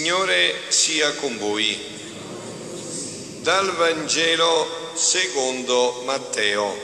[0.00, 1.78] Signore sia con voi.
[3.42, 6.74] Dal Vangelo secondo Matteo.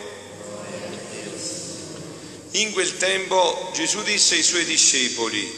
[2.50, 5.50] In quel tempo Gesù disse ai suoi discepoli,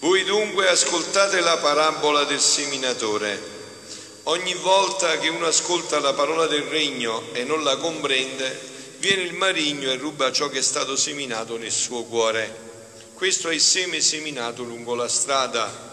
[0.00, 3.40] voi dunque ascoltate la parabola del seminatore.
[4.24, 8.58] Ogni volta che uno ascolta la parola del regno e non la comprende,
[8.98, 12.52] viene il marigno e ruba ciò che è stato seminato nel suo cuore.
[13.14, 15.89] Questo è il seme seminato lungo la strada.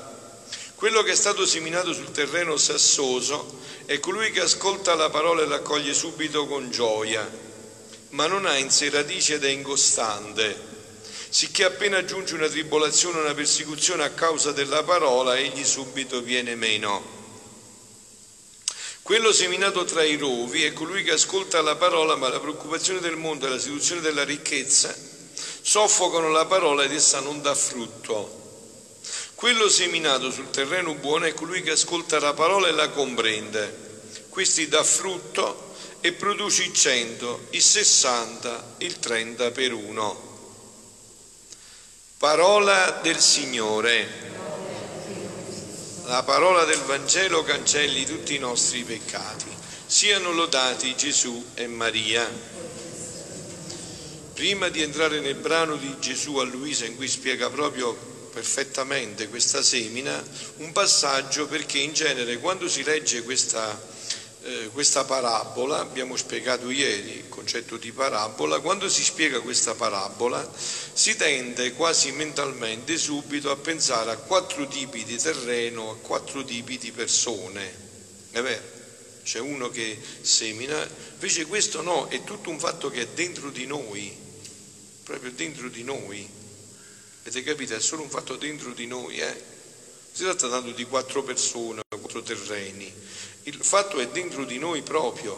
[0.77, 5.47] Quello che è stato seminato sul terreno sassoso è colui che ascolta la parola e
[5.47, 7.27] l'accoglie subito con gioia,
[8.09, 10.55] ma non ha in sé radice ed è incostante,
[11.29, 17.03] sicché appena giunge una tribolazione una persecuzione a causa della parola, egli subito viene meno.
[19.01, 23.15] Quello seminato tra i rovi è colui che ascolta la parola, ma la preoccupazione del
[23.15, 24.95] mondo e la seduzione della ricchezza
[25.59, 28.45] soffocano la parola ed essa non dà frutto.
[29.37, 34.01] Quello seminato sul terreno buono è colui che ascolta la parola e la comprende.
[34.29, 40.55] Questi dà frutto e produce il 100, il 60, il 30 per uno.
[42.17, 44.09] Parola del Signore.
[46.05, 49.55] La parola del Vangelo cancelli tutti i nostri peccati.
[49.85, 52.27] Siano lodati Gesù e Maria.
[54.33, 59.61] Prima di entrare nel brano di Gesù a Luisa in cui spiega proprio perfettamente questa
[59.61, 60.23] semina
[60.57, 63.79] un passaggio perché in genere quando si legge questa,
[64.43, 70.49] eh, questa parabola, abbiamo spiegato ieri il concetto di parabola, quando si spiega questa parabola
[70.93, 76.77] si tende quasi mentalmente subito a pensare a quattro tipi di terreno, a quattro tipi
[76.77, 77.85] di persone.
[78.31, 78.75] È vero?
[79.23, 83.65] C'è uno che semina, invece questo no, è tutto un fatto che è dentro di
[83.65, 84.15] noi,
[85.03, 86.36] proprio dentro di noi.
[87.27, 87.75] Avete capito?
[87.75, 89.43] È solo un fatto dentro di noi, eh?
[90.13, 92.89] Si tratta tanto di quattro persone, quattro terreni.
[93.43, 95.37] Il fatto è dentro di noi proprio,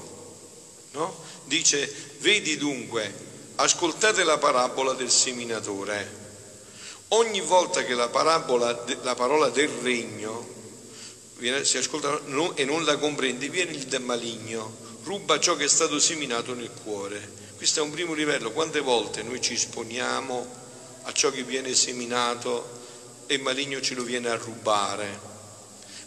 [0.91, 1.23] no?
[1.45, 3.11] Dice, vedi dunque,
[3.55, 6.17] ascoltate la parabola del seminatore.
[7.07, 10.47] Ogni volta che la, parabola, la parola del regno
[11.37, 12.21] viene, si ascolta
[12.53, 17.37] e non la comprende, viene il maligno, ruba ciò che è stato seminato nel cuore.
[17.57, 18.51] Questo è un primo livello.
[18.51, 20.58] Quante volte noi ci esponiamo
[21.09, 22.77] a ciò che viene seminato
[23.25, 25.27] e il maligno ce lo viene a rubare.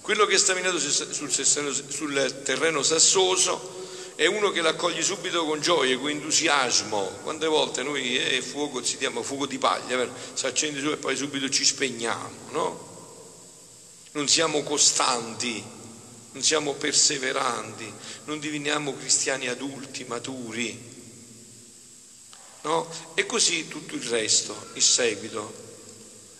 [0.00, 3.80] Quello che è seminato sul, terreno sassoso
[4.14, 7.18] è uno che l'accoglie subito con gioia, con entusiasmo.
[7.22, 11.16] Quante volte noi eh, fuoco si chiama fuoco di paglia, si accende su e poi
[11.16, 12.90] subito ci spegniamo, no?
[14.12, 15.64] Non siamo costanti,
[16.32, 17.92] non siamo perseveranti,
[18.24, 20.90] non diveniamo cristiani adulti, maturi.
[22.62, 22.88] No?
[23.14, 25.52] E così tutto il resto, il seguito.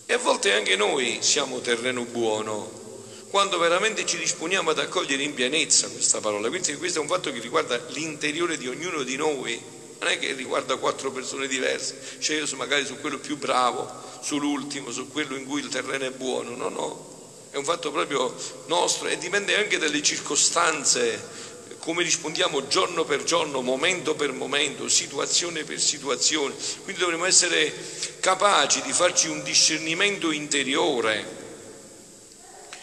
[0.05, 2.81] E a volte anche noi siamo terreno buono,
[3.29, 6.49] quando veramente ci disponiamo ad accogliere in pienezza questa parola.
[6.49, 9.59] Quindi questo è un fatto che riguarda l'interiore di ognuno di noi,
[9.99, 13.89] non è che riguarda quattro persone diverse, cioè io magari su quello più bravo,
[14.21, 17.13] sull'ultimo, su quello in cui il terreno è buono, no, no,
[17.49, 18.35] è un fatto proprio
[18.65, 21.42] nostro e dipende anche dalle circostanze
[21.83, 26.55] come rispondiamo giorno per giorno, momento per momento, situazione per situazione.
[26.83, 27.73] Quindi dovremmo essere
[28.21, 31.25] capaci di farci un discernimento interiore,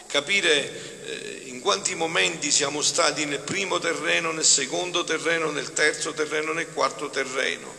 [0.05, 6.13] capire eh, in quanti momenti siamo stati nel primo terreno, nel secondo terreno, nel terzo
[6.13, 7.73] terreno, nel quarto terreno.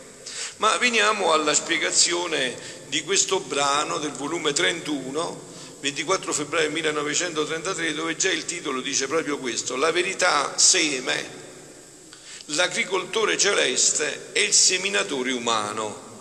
[0.57, 2.53] Ma veniamo alla spiegazione
[2.87, 5.51] di questo brano del volume 31
[5.83, 11.29] 24 febbraio 1933, dove già il titolo dice proprio questo, la verità seme,
[12.45, 16.11] l'agricoltore celeste e il seminatore umano.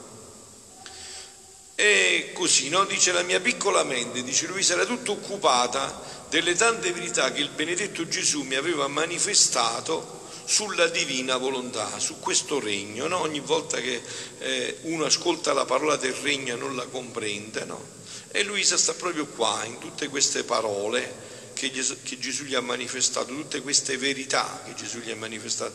[1.76, 2.84] E così, no?
[2.86, 7.50] Dice la mia piccola mente, dice lui, era tutta occupata delle tante verità che il
[7.50, 13.06] benedetto Gesù mi aveva manifestato sulla divina volontà, su questo regno.
[13.06, 13.20] No?
[13.20, 14.02] Ogni volta che
[14.40, 18.00] eh, uno ascolta la parola del regno non la comprende, no?
[18.32, 22.62] E Luisa sta proprio qua, in tutte queste parole che Gesù, che Gesù, gli ha
[22.62, 25.74] manifestato, tutte queste verità che Gesù gli ha manifestato.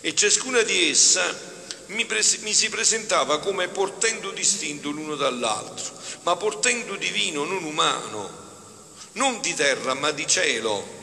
[0.00, 1.56] E ciascuna di esse
[1.88, 8.30] mi, pres- mi si presentava come portendo distinto l'uno dall'altro, ma portendo divino, non umano,
[9.12, 10.96] non di terra, ma di cielo.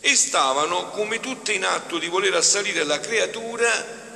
[0.00, 4.07] E stavano come tutte in atto di voler assalire la creatura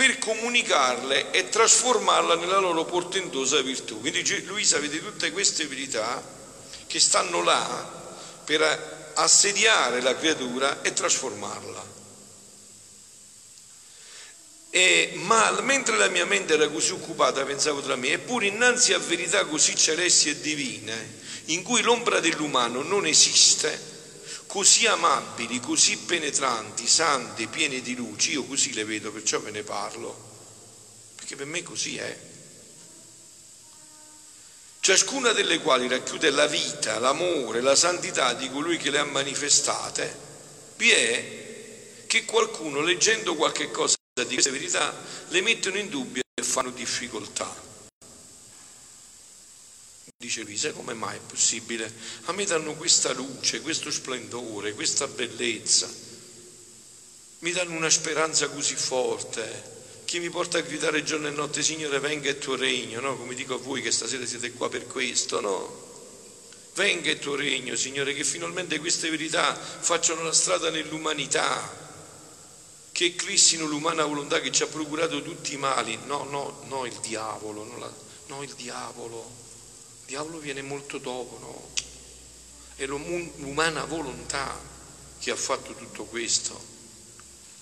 [0.00, 4.00] per comunicarle e trasformarla nella loro portentosa virtù.
[4.00, 6.26] Quindi Luisa vede tutte queste verità
[6.86, 11.84] che stanno là per assediare la creatura e trasformarla.
[14.70, 18.98] E, ma mentre la mia mente era così occupata, pensavo tra me, eppure innanzi a
[18.98, 23.89] verità così celesti e divine, in cui l'ombra dell'umano non esiste,
[24.50, 29.62] così amabili, così penetranti, sante, piene di luci, io così le vedo, perciò ve ne
[29.62, 30.12] parlo,
[31.14, 32.18] perché per me così è.
[34.80, 40.18] Ciascuna delle quali racchiude la vita, l'amore, la santità di colui che le ha manifestate,
[40.76, 44.92] vi è che qualcuno leggendo qualche cosa di queste verità
[45.28, 47.69] le mettono in dubbio e fanno difficoltà.
[50.20, 51.90] Dice Luisa, come mai è possibile?
[52.24, 55.90] A me danno questa luce, questo splendore, questa bellezza,
[57.38, 62.00] mi danno una speranza così forte che mi porta a gridare giorno e notte, Signore,
[62.00, 63.16] venga il tuo regno, no?
[63.16, 65.88] Come dico a voi che stasera siete qua per questo, no?
[66.74, 71.78] Venga il tuo regno, Signore, che finalmente queste verità facciano la strada nell'umanità,
[72.92, 75.98] che eclissino l'umana volontà che ci ha procurato tutti i mali.
[76.04, 77.90] No, no, no, il diavolo, no, la,
[78.26, 79.48] no il diavolo
[80.10, 81.68] diavolo viene molto dopo, no?
[82.74, 84.58] È l'umana volontà
[85.20, 86.60] che ha fatto tutto questo.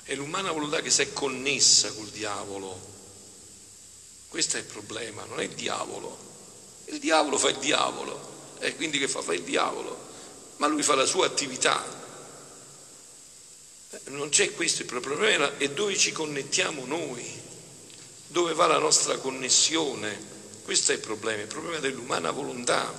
[0.03, 2.81] È l'umana volontà che si è connessa col diavolo.
[4.29, 6.17] Questo è il problema, non è il diavolo.
[6.87, 9.21] Il diavolo fa il diavolo, e quindi che fa?
[9.21, 10.09] Fa il diavolo,
[10.57, 11.85] ma lui fa la sua attività.
[13.91, 17.31] Eh, non c'è questo il problema, è dove ci connettiamo noi,
[18.29, 20.37] dove va la nostra connessione
[20.69, 22.93] questo è il problema, il problema dell'umana volontà.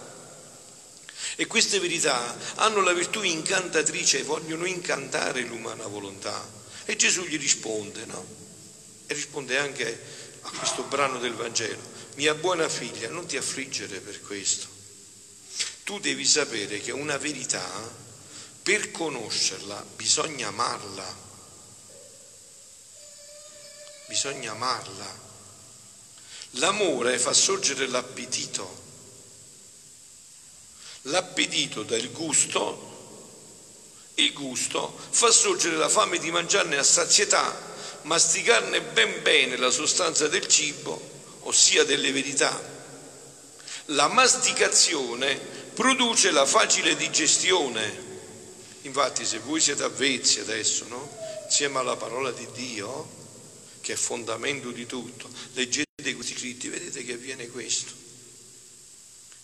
[1.35, 6.49] E queste verità hanno la virtù incantatrice, vogliono incantare l'umana volontà.
[6.85, 8.25] E Gesù gli risponde, no?
[9.05, 10.01] E risponde anche
[10.41, 11.79] a questo brano del Vangelo.
[12.15, 14.65] Mia buona figlia, non ti affliggere per questo.
[15.83, 17.69] Tu devi sapere che una verità,
[18.63, 21.17] per conoscerla, bisogna amarla.
[24.07, 25.28] Bisogna amarla.
[26.53, 28.77] L'amore fa sorgere l'appetito.
[31.03, 32.87] L'appetito dà il gusto,
[34.15, 37.55] il gusto fa sorgere la fame di mangiarne a sazietà,
[38.03, 40.99] masticarne ben bene la sostanza del cibo,
[41.41, 42.77] ossia delle verità.
[43.85, 45.37] La masticazione
[45.73, 48.07] produce la facile digestione.
[48.81, 51.17] Infatti se voi siete avvezzi adesso, no?
[51.45, 53.07] insieme alla parola di Dio,
[53.81, 57.93] che è fondamento di tutto, leggete questi scritti, vedete che avviene questo.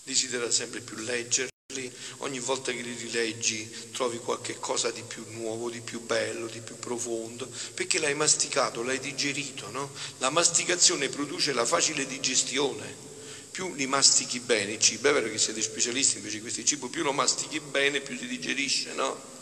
[0.03, 5.69] Desidera sempre più leggerli, ogni volta che li rileggi trovi qualche cosa di più nuovo,
[5.69, 9.91] di più bello, di più profondo, perché l'hai masticato, l'hai digerito, no?
[10.19, 13.03] La masticazione produce la facile digestione.
[13.51, 16.89] Più li mastichi bene il cibo, è vero che siete specialisti invece di questo cibo,
[16.89, 19.33] più lo mastichi bene, più ti digerisce, no?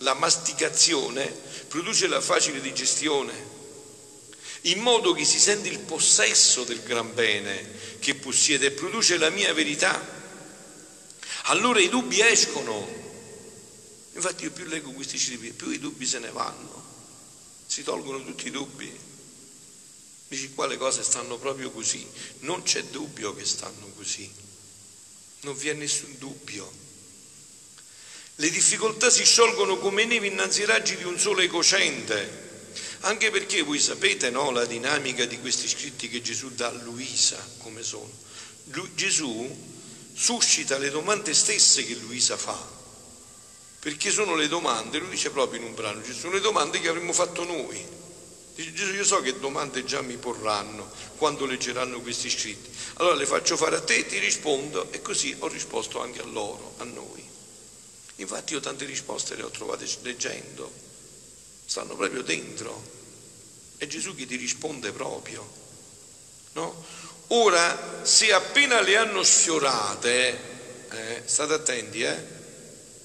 [0.00, 1.26] La masticazione
[1.68, 3.55] produce la facile digestione
[4.66, 9.30] in modo che si sente il possesso del gran bene che possiede e produce la
[9.30, 10.14] mia verità.
[11.44, 13.04] Allora i dubbi escono.
[14.14, 16.84] Infatti io più leggo questi libri, più i dubbi se ne vanno,
[17.66, 19.04] si tolgono tutti i dubbi.
[20.28, 22.04] Dici qua le cose stanno proprio così,
[22.40, 24.28] non c'è dubbio che stanno così,
[25.40, 26.84] non vi è nessun dubbio.
[28.36, 32.45] Le difficoltà si sciolgono come neve innanzi ai raggi di un sole cocente
[33.00, 37.36] anche perché voi sapete no, la dinamica di questi scritti che Gesù dà a Luisa,
[37.58, 38.10] come sono.
[38.64, 39.74] Lui, Gesù
[40.12, 42.58] suscita le domande stesse che Luisa fa,
[43.78, 46.88] perché sono le domande, lui dice proprio in un brano, ci sono le domande che
[46.88, 47.94] avremmo fatto noi.
[48.54, 52.70] Dice Gesù, io so che domande già mi porranno quando leggeranno questi scritti.
[52.94, 56.74] Allora le faccio fare a te, ti rispondo e così ho risposto anche a loro,
[56.78, 57.22] a noi.
[58.16, 60.72] Infatti io tante risposte le ho trovate leggendo,
[61.76, 62.94] stanno proprio dentro.
[63.76, 65.46] È Gesù che ti risponde proprio.
[66.52, 66.84] No?
[67.28, 70.38] Ora, se appena le hanno sfiorate,
[70.90, 72.24] eh, state attenti, eh,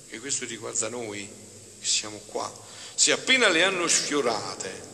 [0.07, 1.29] che questo riguarda noi
[1.81, 2.49] che siamo qua,
[2.95, 4.89] se appena le hanno sfiorate,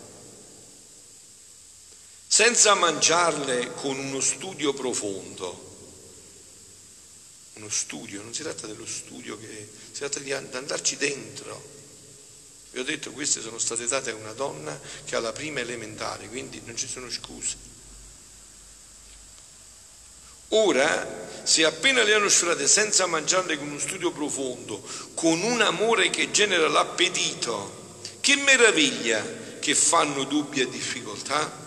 [2.26, 5.66] senza mangiarle con uno studio profondo,
[7.54, 11.77] uno studio, non si tratta dello studio, che, si tratta di andarci dentro,
[12.72, 16.28] vi ho detto queste sono state date a una donna che ha la prima elementare,
[16.28, 17.76] quindi non ci sono scuse.
[20.50, 24.82] Ora, se appena le hanno sfiorate senza mangiarle con uno studio profondo,
[25.14, 29.26] con un amore che genera l'appetito, che meraviglia
[29.60, 31.66] che fanno dubbi e difficoltà?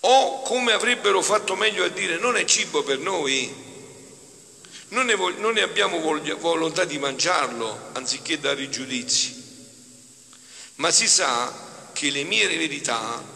[0.00, 3.52] O come avrebbero fatto meglio a dire non è cibo per noi,
[4.88, 9.44] non ne, non ne abbiamo voglia, volontà di mangiarlo anziché dare i giudizi,
[10.76, 13.34] ma si sa che le mie verità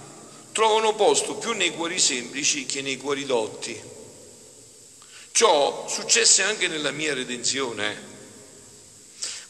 [0.53, 3.89] trovano posto più nei cuori semplici che nei cuori dotti.
[5.33, 8.09] Ciò successe anche nella mia redenzione.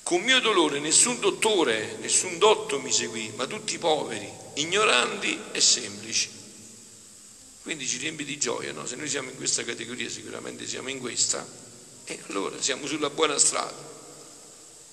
[0.02, 6.28] Con mio dolore nessun dottore, nessun dotto mi seguì, ma tutti poveri, ignoranti e semplici.
[7.62, 8.87] Quindi ci riempie di gioia, no?
[8.87, 11.47] Se noi siamo in questa categoria, sicuramente siamo in questa,
[12.10, 13.88] e allora siamo sulla buona strada.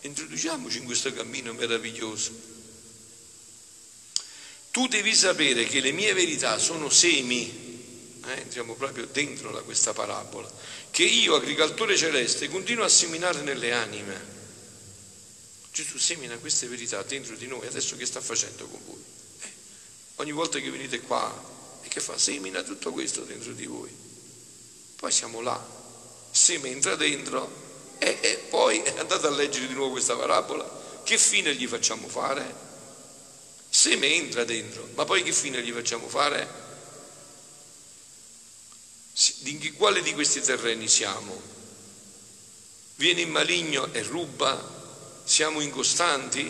[0.02, 2.32] Introduciamoci in questo cammino meraviglioso.
[4.70, 9.94] Tu devi sapere che le mie verità sono semi, eh, entriamo proprio dentro da questa
[9.94, 10.52] parabola,
[10.92, 14.36] che io, agricoltore celeste, continuo a seminare nelle anime.
[15.72, 19.04] Gesù semina queste verità dentro di noi, adesso che sta facendo con voi?
[19.42, 19.52] Eh,
[20.18, 22.16] ogni volta che venite qua, e che fa?
[22.20, 23.90] Semina tutto questo dentro di voi.
[24.96, 25.78] Poi siamo là,
[26.38, 27.66] seme entra dentro
[27.98, 30.76] e, e poi andate a leggere di nuovo questa parabola.
[31.04, 32.66] Che fine gli facciamo fare?
[33.70, 36.66] Seme entra dentro, ma poi che fine gli facciamo fare?
[39.40, 41.42] Di quale di questi terreni siamo?
[42.96, 44.76] Viene il maligno e ruba?
[45.24, 46.42] Siamo incostanti?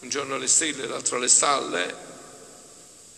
[0.00, 2.04] Un giorno alle stelle, l'altro alle stalle?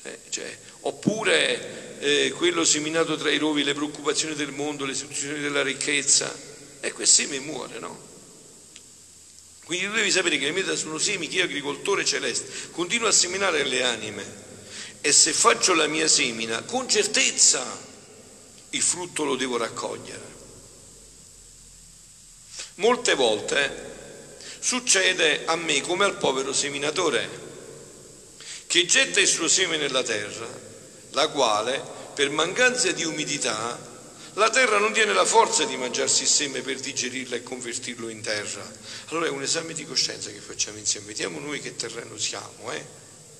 [0.02, 5.40] Eh, cioè, oppure eh, quello seminato tra i rovi, le preoccupazioni del mondo, le istituzioni
[5.40, 6.34] della ricchezza,
[6.80, 8.06] e quel seme muore, no?
[9.64, 13.12] Quindi tu devi sapere che le mie sono semi che io, agricoltore celeste, continuo a
[13.12, 14.24] seminare le anime
[15.00, 17.86] e se faccio la mia semina, con certezza
[18.70, 20.36] il frutto lo devo raccogliere.
[22.76, 27.46] Molte volte succede a me come al povero seminatore
[28.66, 30.48] che getta il suo seme nella terra,
[31.10, 31.82] la quale,
[32.14, 33.78] per mancanza di umidità,
[34.34, 38.20] la terra non tiene la forza di mangiarsi il seme per digerirlo e convertirlo in
[38.20, 38.64] terra.
[39.06, 41.06] Allora è un esame di coscienza che facciamo insieme.
[41.06, 42.84] Vediamo noi che terreno siamo, eh?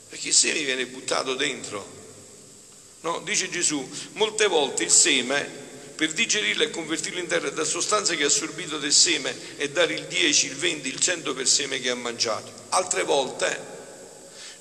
[0.09, 1.87] Perché il seme viene buttato dentro.
[3.03, 7.65] No, dice Gesù, molte volte il seme per digerirlo e convertirlo in terra è da
[7.65, 11.47] sostanza che ha assorbito del seme e dare il 10, il 20, il 100 per
[11.47, 12.51] seme che ha mangiato.
[12.71, 13.61] Altre volte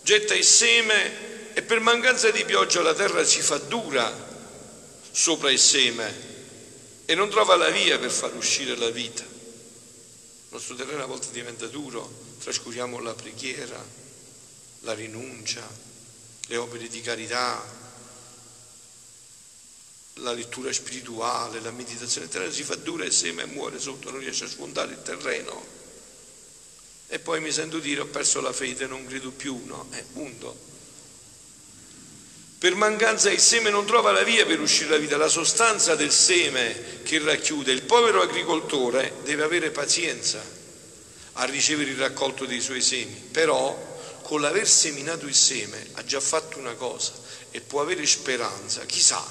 [0.03, 4.13] getta il seme e per mancanza di pioggia la terra si fa dura
[5.09, 6.13] sopra il seme
[7.03, 9.23] e non trova la via per far uscire la vita.
[9.23, 12.07] Il nostro terreno a volte diventa duro,
[12.43, 13.83] trascuriamo la preghiera,
[14.81, 15.67] la rinuncia,
[16.45, 17.59] le opere di carità,
[20.17, 22.27] la lettura spirituale, la meditazione.
[22.27, 25.01] Il terreno si fa dura e il seme muore sotto, non riesce a sfondare il
[25.01, 25.65] terreno.
[27.07, 29.87] E poi mi sento dire ho perso la fede, non credo più, no?
[29.89, 30.75] È punto.
[32.59, 36.11] Per mancanza il seme non trova la via per uscire la vita, la sostanza del
[36.11, 37.71] seme che racchiude.
[37.71, 40.43] Il povero agricoltore deve avere pazienza
[41.33, 46.19] a ricevere il raccolto dei suoi semi, però con l'aver seminato il seme ha già
[46.19, 47.13] fatto una cosa
[47.51, 49.23] e può avere speranza, chissà,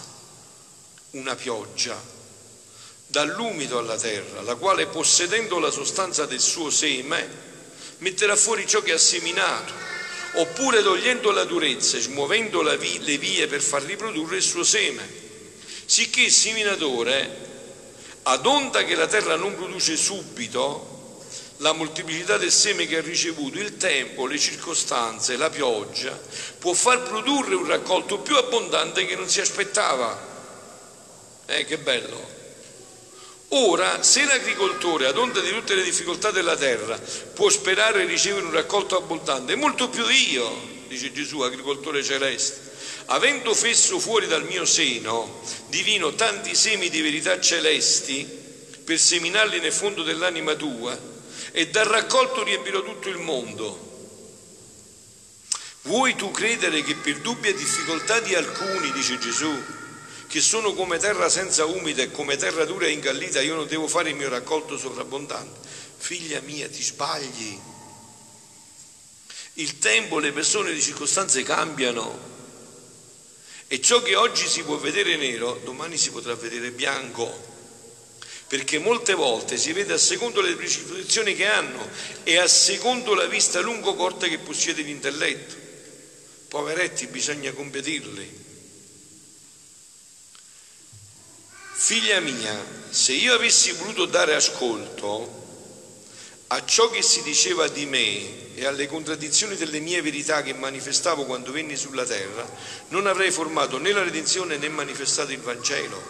[1.11, 2.01] una pioggia
[3.09, 7.29] dall'umido alla terra, la quale possedendo la sostanza del suo seme
[7.99, 9.96] metterà fuori ciò che ha seminato
[10.37, 12.77] oppure togliendo la durezza smuovendo le
[13.19, 15.03] vie per far riprodurre il suo seme,
[15.85, 17.45] sicché il seminatore,
[18.23, 20.95] ad onda che la terra non produce subito
[21.59, 26.19] la moltiplicità del seme che ha ricevuto, il tempo, le circostanze, la pioggia,
[26.59, 30.35] può far produrre un raccolto più abbondante che non si aspettava.
[31.47, 32.36] Eh, che bello!
[33.51, 37.01] Ora, se l'agricoltore, ad onda di tutte le difficoltà della terra,
[37.33, 42.61] può sperare di ricevere un raccolto abbondante, molto più io, dice Gesù, agricoltore celeste,
[43.07, 48.45] avendo fesso fuori dal mio seno divino tanti semi di verità celesti,
[48.85, 50.99] per seminarli nel fondo dell'anima tua,
[51.53, 53.85] e dal raccolto riempirò tutto il mondo.
[55.83, 59.57] Vuoi tu credere che per dubbia difficoltà di alcuni, dice Gesù,
[60.27, 63.87] che sono come terra senza umida e come terra dura e ingallita, io non devo
[63.87, 65.69] fare il mio raccolto sovrabbondante.
[65.97, 67.59] Figlia mia, ti sbagli.
[69.55, 72.35] Il tempo, le persone, le circostanze cambiano.
[73.69, 77.55] E ciò che oggi si può vedere nero, domani si potrà vedere bianco.
[78.49, 81.89] Perché molte volte si vede a secondo le predisposizioni che hanno
[82.23, 85.55] e a secondo la vista lungo corta che possiede l'intelletto.
[86.49, 88.46] Poveretti, bisogna competirli.
[91.87, 92.53] Figlia mia,
[92.91, 95.45] se io avessi voluto dare ascolto
[96.49, 101.27] a ciò che si diceva di me e alle contraddizioni delle mie verità che manifestavo
[101.27, 102.45] quando venni sulla terra,
[102.89, 106.03] non avrei formato né la redenzione né manifestato il Vangelo.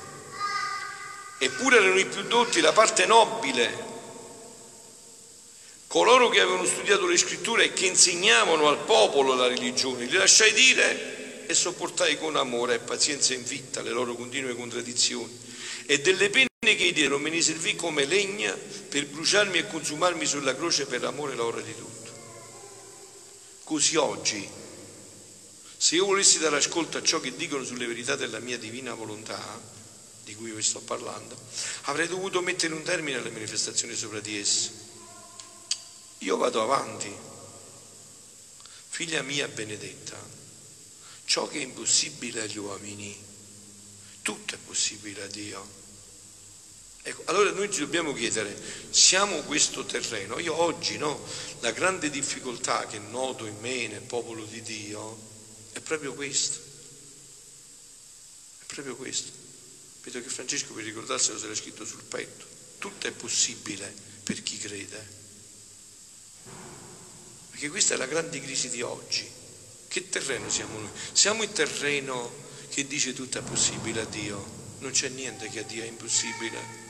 [1.41, 3.85] Eppure erano i più dotti, la parte nobile,
[5.89, 10.55] coloro che avevano studiato le scritture e che insegnavano al popolo la religione, li lasciai
[10.55, 11.16] dire
[11.47, 15.39] e sopportai con amore e pazienza invitta le loro continue contraddizioni
[15.87, 20.27] e delle pene che Dio non me ne servì come legna per bruciarmi e consumarmi
[20.27, 22.11] sulla croce per amore e l'ora di tutto.
[23.63, 24.49] Così oggi,
[25.77, 29.41] se io volessi dare ascolto a ciò che dicono sulle verità della mia divina volontà,
[30.25, 31.37] di cui vi sto parlando,
[31.83, 34.71] avrei dovuto mettere un termine alle manifestazioni sopra di esse.
[36.19, 37.15] Io vado avanti.
[38.89, 40.17] Figlia mia benedetta,
[41.27, 43.15] ciò che è impossibile agli uomini,
[44.23, 45.85] tutto è possibile a Dio.
[47.03, 48.57] Ecco, allora noi ci dobbiamo chiedere,
[48.91, 50.39] siamo questo terreno?
[50.39, 51.21] Io oggi no,
[51.61, 55.19] la grande difficoltà che noto in me, nel popolo di Dio,
[55.73, 56.59] è proprio questo.
[58.59, 59.31] È proprio questo.
[60.03, 62.45] Vedo che Francesco per ricordarselo se l'ha scritto sul petto.
[62.79, 63.93] Tutto è possibile
[64.23, 65.15] per chi crede.
[67.51, 69.31] Perché questa è la grande crisi di oggi.
[69.89, 70.91] Che terreno siamo noi?
[71.13, 74.55] Siamo il terreno che dice tutto è possibile a Dio.
[74.79, 76.85] Non c'è niente che a Dio è impossibile.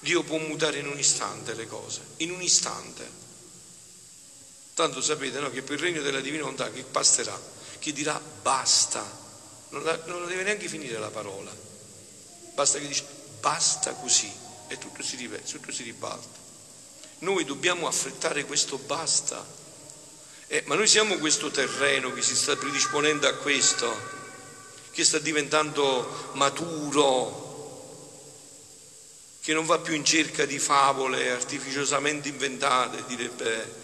[0.00, 3.22] Dio può mutare in un istante le cose, in un istante.
[4.74, 7.40] Tanto sapete no, che per il regno della divina volontà che basterà,
[7.78, 9.02] chi dirà basta,
[9.70, 11.54] non la, non deve neanche finire la parola,
[12.54, 13.06] basta che dice
[13.40, 14.30] basta così
[14.68, 15.16] e tutto si,
[15.50, 16.42] tutto si ribalta.
[17.20, 19.46] Noi dobbiamo affrettare questo basta,
[20.54, 23.92] eh, ma noi siamo questo terreno che si sta predisponendo a questo,
[24.92, 27.42] che sta diventando maturo,
[29.42, 33.74] che non va più in cerca di favole artificiosamente inventate, direbbe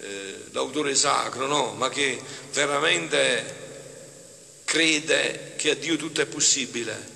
[0.00, 1.74] eh, l'autore sacro, no?
[1.74, 2.18] ma che
[2.52, 7.12] veramente crede che a Dio tutto è possibile.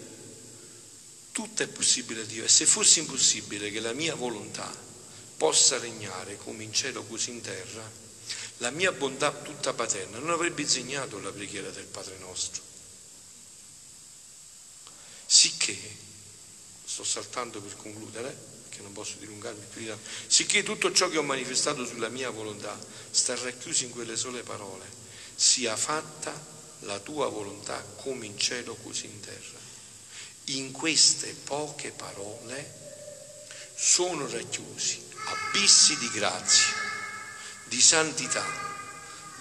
[1.32, 4.70] Tutto è possibile a Dio e se fosse impossibile che la mia volontà
[5.38, 8.07] possa regnare come in cielo così in terra,
[8.58, 12.62] la mia bontà tutta paterna non avrebbe insegnato la preghiera del Padre nostro.
[15.26, 15.76] Sicché
[16.84, 18.36] sto saltando per concludere,
[18.70, 22.30] che non posso dilungarmi più di tanto, sicché tutto ciò che ho manifestato sulla mia
[22.30, 22.78] volontà
[23.10, 24.86] sta racchiuso in quelle sole parole,
[25.34, 26.32] sia fatta
[26.80, 29.58] la tua volontà come in cielo così in terra.
[30.46, 32.76] In queste poche parole
[33.74, 36.87] sono racchiusi abissi di grazia,
[37.68, 38.44] di santità,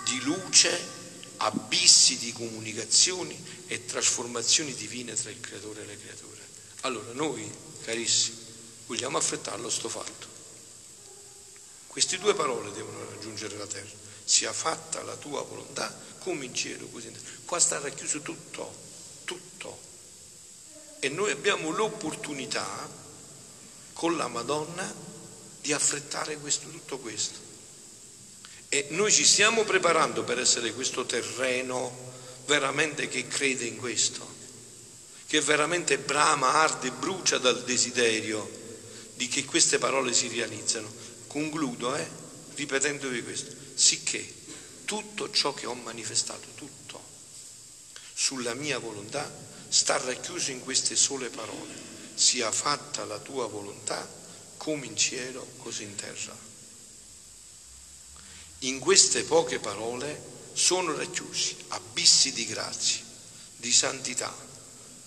[0.03, 0.95] di luce,
[1.37, 6.47] abissi di comunicazioni e trasformazioni divine tra il creatore e le creature.
[6.81, 7.49] Allora noi,
[7.83, 8.37] carissimi,
[8.87, 10.27] vogliamo affrettarlo sto fatto.
[11.87, 14.05] Queste due parole devono raggiungere la terra.
[14.23, 17.25] Sia fatta la tua volontà come in cielo, così in terra.
[17.45, 18.75] Qua sta racchiuso tutto,
[19.23, 19.79] tutto.
[20.99, 22.89] E noi abbiamo l'opportunità
[23.93, 24.93] con la Madonna
[25.61, 27.46] di affrettare questo, tutto questo.
[28.69, 32.05] E noi ci stiamo preparando per essere questo terreno
[32.45, 34.35] veramente che crede in questo
[35.27, 38.49] che veramente brama, arde, brucia dal desiderio
[39.15, 40.89] di che queste parole si realizzano.
[41.27, 42.07] Concludo, eh,
[42.55, 44.33] ripetendovi questo, sicché
[44.85, 47.03] tutto ciò che ho manifestato, tutto,
[48.13, 49.29] sulla mia volontà,
[49.67, 51.73] sta racchiuso in queste sole parole,
[52.15, 54.07] sia fatta la tua volontà
[54.55, 56.46] come in cielo, così in terra.
[58.61, 60.19] In queste poche parole
[60.53, 63.01] sono racchiusi abissi di grazia,
[63.55, 64.35] di santità,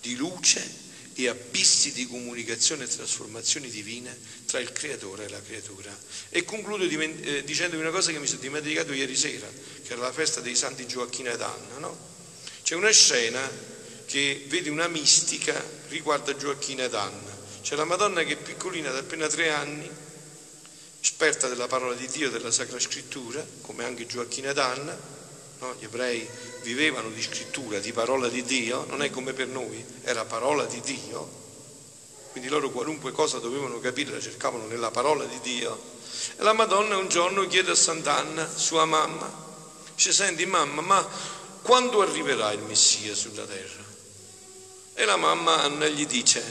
[0.01, 5.97] di luce e abissi di comunicazione e trasformazioni divine tra il creatore e la creatura.
[6.29, 10.13] E concludo eh, dicendovi una cosa che mi sono dimenticato ieri sera, che era la
[10.13, 11.79] festa dei santi Gioacchino ed Anna.
[11.79, 11.99] No?
[12.63, 13.41] C'è una scena
[14.07, 17.39] che vede una mistica riguardo a Gioacchino ed Anna.
[17.63, 19.91] C'è la Madonna che è piccolina, da appena tre anni,
[21.01, 25.19] esperta della parola di Dio, della Sacra Scrittura, come anche Gioacchino ed Anna,
[25.61, 25.75] No?
[25.79, 26.27] Gli ebrei
[26.63, 30.81] vivevano di scrittura, di parola di Dio, non è come per noi, era parola di
[30.81, 31.29] Dio,
[32.31, 35.99] quindi loro qualunque cosa dovevano capire la cercavano nella parola di Dio.
[36.37, 39.31] E la Madonna un giorno chiede a Sant'Anna, sua mamma,
[39.95, 41.07] dice, senti mamma, ma
[41.61, 43.85] quando arriverà il Messia sulla terra?
[44.95, 46.43] E la mamma Anna gli dice,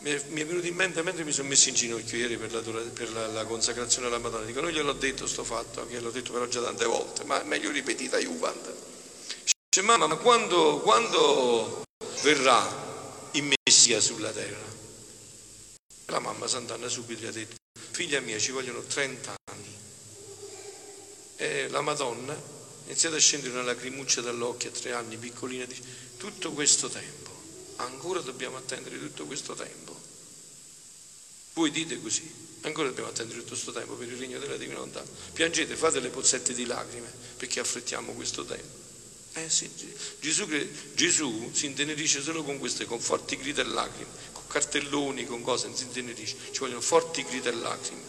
[0.00, 2.60] mi è, è, venuto in mente mentre mi sono messo in ginocchio ieri per, la,
[2.60, 4.44] per la, la consacrazione alla Madonna.
[4.44, 8.18] Dico, non gliel'ho detto sto fatto, l'ho detto però già tante volte, ma meglio ripetita
[8.18, 8.74] Juvent.
[9.68, 11.84] Dice, mamma, ma quando, quando
[12.22, 14.68] verrà il Messia sulla terra?
[16.06, 17.56] La mamma Sant'Anna subito gli ha detto,
[17.90, 19.78] figlia mia, ci vogliono 30 anni.
[21.36, 25.82] E la Madonna ha iniziato a scendere una lacrimuccia dall'occhio a tre anni, piccolina, dice,
[26.16, 27.39] tutto questo tempo
[27.82, 29.98] ancora dobbiamo attendere tutto questo tempo.
[31.54, 32.30] Voi dite così,
[32.62, 35.04] ancora dobbiamo attendere tutto questo tempo per il regno della divina volontà.
[35.32, 38.78] Piangete, fate le pozzette di lacrime perché affrettiamo questo tempo.
[39.34, 39.70] Eh sì,
[40.18, 40.46] Gesù,
[40.94, 45.68] Gesù, si intenerisce solo con queste, con forti grida e lacrime, con cartelloni, con cose,
[45.68, 48.02] non si intenerisce, ci vogliono forti grida e lacrime.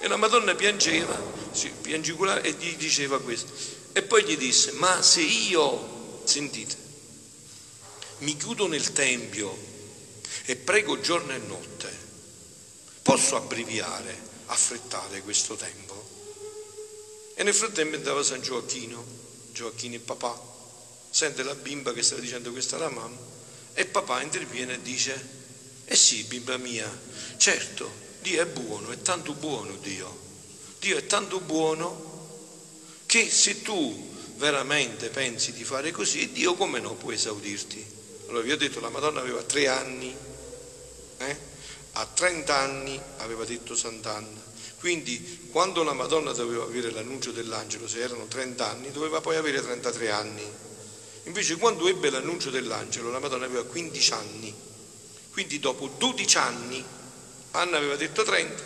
[0.00, 1.20] E la Madonna piangeva,
[1.82, 3.52] piangicula e gli diceva questo.
[3.92, 6.76] E poi gli disse, ma se io, sentite,
[8.18, 9.56] mi chiudo nel Tempio
[10.44, 11.96] e prego giorno e notte,
[13.02, 16.06] posso abbreviare, affrettare questo tempo?
[17.34, 19.04] E nel frattempo andava San Gioacchino,
[19.52, 20.40] Gioacchino il papà,
[21.10, 23.16] sente la bimba che stava dicendo questa alla mamma
[23.74, 25.36] e papà interviene e dice,
[25.84, 26.90] eh sì bimba mia,
[27.36, 27.88] certo,
[28.20, 30.26] Dio è buono, è tanto buono Dio,
[30.80, 32.06] Dio è tanto buono
[33.06, 37.97] che se tu veramente pensi di fare così, Dio come no può esaudirti?
[38.28, 40.14] Allora vi ho detto, la Madonna aveva tre anni,
[41.18, 41.36] eh?
[41.92, 44.40] a 30 anni aveva detto Sant'Anna,
[44.78, 49.62] quindi quando la Madonna doveva avere l'annuncio dell'angelo, se erano 30 anni, doveva poi avere
[49.62, 50.42] 33 anni.
[51.24, 54.54] Invece quando ebbe l'annuncio dell'angelo, la Madonna aveva 15 anni.
[55.30, 56.84] Quindi dopo 12 anni,
[57.52, 58.62] Anna aveva detto 30,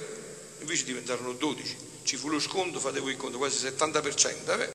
[0.60, 1.76] invece diventarono 12.
[2.02, 4.70] Ci fu lo sconto, fate voi il conto, quasi 70%, eh?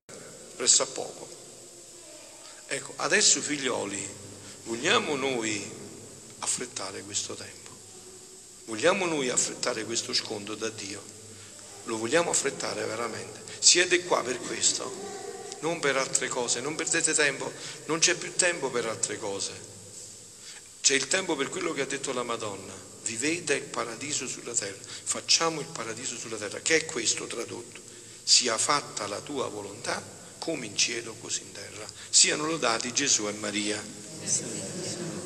[0.56, 1.28] presso a poco.
[2.68, 4.26] Ecco, adesso figlioli,
[4.68, 5.66] vogliamo noi
[6.40, 7.72] affrettare questo tempo?
[8.66, 11.02] Vogliamo noi affrettare questo sconto da Dio?
[11.86, 13.42] Lo vogliamo affrettare veramente.
[13.60, 14.94] Siete qua per questo,
[15.62, 17.52] non per altre cose, non perdete tempo,
[17.86, 19.54] non c'è più tempo per altre cose.
[20.82, 22.74] C'è il tempo per quello che ha detto la Madonna.
[23.04, 27.80] Vivete il paradiso sulla terra, facciamo il paradiso sulla terra, che è questo tradotto.
[28.22, 30.04] Sia fatta la tua volontà
[30.40, 31.86] come in cielo così in terra.
[32.10, 33.82] Siano lodati Gesù e Maria.
[34.28, 35.17] ですよね。